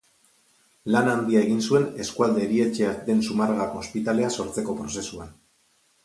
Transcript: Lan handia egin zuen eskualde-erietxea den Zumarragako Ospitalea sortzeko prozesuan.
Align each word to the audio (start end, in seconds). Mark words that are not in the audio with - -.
Lan 0.93 1.09
handia 1.09 1.41
egin 1.47 1.59
zuen 1.73 1.83
eskualde-erietxea 2.05 2.93
den 3.09 3.21
Zumarragako 3.27 3.83
Ospitalea 3.83 4.31
sortzeko 4.37 4.75
prozesuan. 4.79 5.29